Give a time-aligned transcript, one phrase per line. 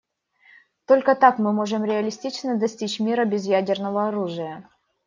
[0.87, 4.67] Только так мы можем реалистично достичь мира без ядерного оружия.